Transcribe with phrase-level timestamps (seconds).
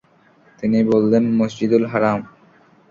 [0.59, 2.21] তিনি বললেন, মসজিদুল হারম।